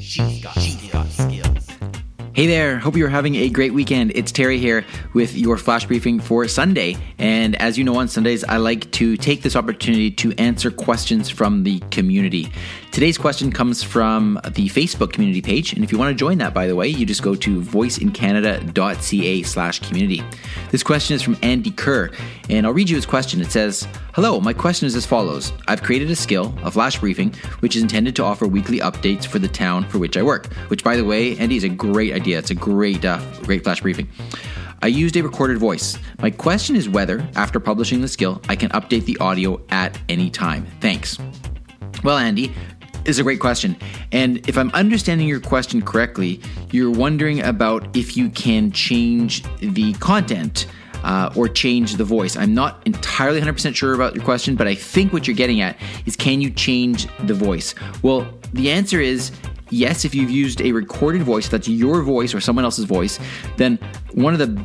[0.00, 1.68] She's got, she's got skills.
[2.32, 4.12] Hey there, hope you're having a great weekend.
[4.14, 6.96] It's Teri here with your flash briefing for Sunday.
[7.18, 11.28] And as you know, on Sundays, I like to take this opportunity to answer questions
[11.28, 12.50] from the community.
[12.92, 15.72] Today's question comes from the Facebook community page.
[15.72, 19.42] And if you want to join that, by the way, you just go to voiceincanada.ca
[19.44, 20.24] slash community.
[20.72, 22.10] This question is from Andy Kerr,
[22.48, 23.40] and I'll read you his question.
[23.40, 25.52] It says, Hello, my question is as follows.
[25.68, 29.38] I've created a skill, a flash briefing, which is intended to offer weekly updates for
[29.38, 32.38] the town for which I work, which, by the way, Andy, is a great idea.
[32.38, 34.08] It's a great, uh, great flash briefing.
[34.82, 35.96] I used a recorded voice.
[36.18, 40.28] My question is whether, after publishing the skill, I can update the audio at any
[40.28, 40.66] time.
[40.80, 41.18] Thanks.
[42.02, 42.52] Well, Andy,
[43.04, 43.76] is a great question.
[44.12, 49.92] And if I'm understanding your question correctly, you're wondering about if you can change the
[49.94, 50.66] content.
[51.02, 52.36] Uh, or change the voice.
[52.36, 55.78] I'm not entirely 100% sure about your question, but I think what you're getting at
[56.04, 57.74] is can you change the voice?
[58.02, 59.32] Well, the answer is
[59.70, 63.18] yes, if you've used a recorded voice, that's your voice or someone else's voice,
[63.56, 63.78] then
[64.12, 64.62] one of the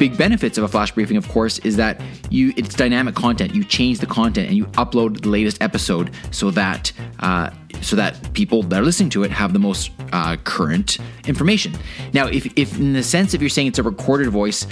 [0.00, 3.54] big benefits of a flash briefing of course is that you it's dynamic content.
[3.54, 7.50] You change the content and you upload the latest episode so that uh,
[7.82, 11.74] so that people that are listening to it have the most uh, current information.
[12.14, 14.66] Now if, if in the sense if you're saying it's a recorded voice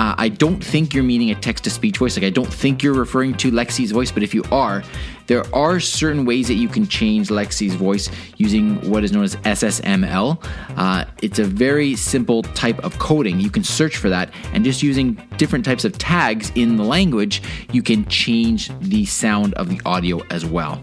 [0.00, 2.16] uh, I don't think you're meaning a text to speech voice.
[2.16, 4.82] Like, I don't think you're referring to Alexa's voice, but if you are,
[5.26, 9.36] there are certain ways that you can change Alexa's voice using what is known as
[9.36, 10.42] SSML.
[10.78, 13.40] Uh, it's a very simple type of coding.
[13.40, 17.42] You can search for that, and just using different types of tags in the language,
[17.70, 20.80] you can change the sound of the audio as well.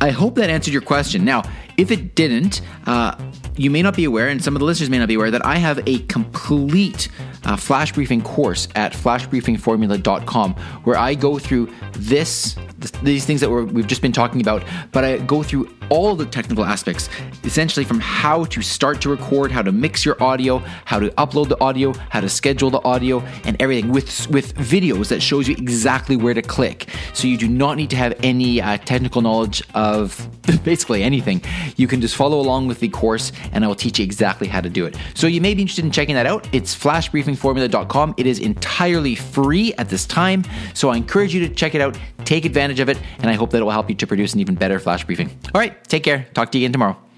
[0.00, 1.24] I hope that answered your question.
[1.24, 1.44] Now,
[1.76, 3.14] if it didn't, uh,
[3.56, 5.44] you may not be aware, and some of the listeners may not be aware, that
[5.44, 7.08] I have a complete
[7.44, 12.56] uh, flash briefing course at flashbriefingformula.com where I go through this
[13.02, 16.24] these things that we have just been talking about, but I go through all the
[16.24, 17.10] technical aspects,
[17.44, 21.48] essentially from how to start to record, how to mix your audio, how to upload
[21.48, 25.54] the audio, how to schedule the audio, and everything with with videos that shows you
[25.58, 26.88] exactly where to click.
[27.12, 30.28] So you do not need to have any uh, technical knowledge of
[30.64, 31.42] basically anything.
[31.76, 34.60] You can just follow along with the course, and I will teach you exactly how
[34.60, 34.96] to do it.
[35.14, 36.48] So you may be interested in checking that out.
[36.52, 38.14] It's flashbriefingformula.com.
[38.16, 40.44] It is entirely free at this time,
[40.74, 41.98] so I encourage you to check it out.
[42.24, 44.40] Take advantage of it, and I hope that it will help you to produce an
[44.40, 45.30] even better flash briefing.
[45.54, 46.26] All right, take care.
[46.34, 47.09] Talk to you again tomorrow.